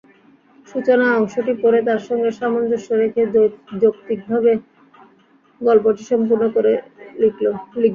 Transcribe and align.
সূচনা 0.67 1.05
অংশটি 1.17 1.53
পড়ে 1.61 1.79
তার 1.87 2.01
সঙ্গে 2.07 2.29
সামঞ্জস্য 2.39 2.89
রেখে 3.01 3.21
যৌক্তিকভাবে 3.81 4.51
গল্পটি 5.61 6.03
সম্পূর্ণ 6.11 6.43
করে 6.55 6.71
লিখবে। 7.21 7.47